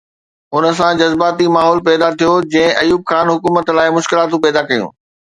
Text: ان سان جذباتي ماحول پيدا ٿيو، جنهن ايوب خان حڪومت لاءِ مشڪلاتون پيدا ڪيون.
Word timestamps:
ان 0.55 0.63
سان 0.77 0.99
جذباتي 1.01 1.45
ماحول 1.57 1.81
پيدا 1.89 2.07
ٿيو، 2.21 2.31
جنهن 2.55 2.79
ايوب 2.85 3.03
خان 3.11 3.29
حڪومت 3.33 3.69
لاءِ 3.81 3.93
مشڪلاتون 3.99 4.43
پيدا 4.47 4.65
ڪيون. 4.73 4.91